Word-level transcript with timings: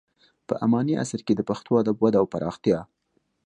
په 0.47 0.53
اماني 0.65 0.93
عصر 1.03 1.19
کې 1.25 1.33
د 1.35 1.41
پښتو 1.49 1.71
ادب 1.81 1.97
وده 1.99 2.17
او 2.21 2.25
پراختیا. 2.33 2.79